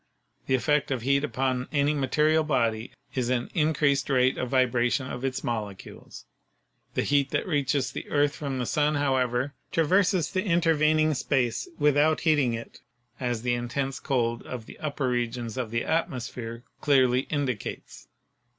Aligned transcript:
The 0.47 0.55
effect 0.55 0.89
of 0.89 1.03
heat 1.03 1.23
upon 1.23 1.67
any 1.71 1.93
material 1.93 2.43
body 2.43 2.91
is 3.13 3.29
an 3.29 3.51
in 3.53 3.71
creased 3.71 4.09
rate 4.09 4.35
of 4.35 4.49
vibration 4.49 5.05
of 5.11 5.23
its 5.23 5.43
molecules. 5.43 6.25
The 6.95 7.03
heat 7.03 7.29
that 7.29 7.45
reaches 7.45 7.91
the 7.91 8.09
earth 8.09 8.35
from 8.35 8.57
the 8.57 8.65
sun, 8.65 8.95
however, 8.95 9.53
traverses 9.71 10.31
the 10.31 10.43
intervening 10.43 11.13
space 11.13 11.67
without 11.77 12.21
heating 12.21 12.55
it, 12.55 12.79
as 13.19 13.43
the 13.43 13.53
intense 13.53 13.99
cold 13.99 14.41
of 14.41 14.65
the 14.65 14.79
upper 14.79 15.07
regions 15.07 15.55
of 15.55 15.69
the 15.69 15.83
atmosphere 15.83 16.63
clearly 16.81 17.27
indicates. 17.29 18.07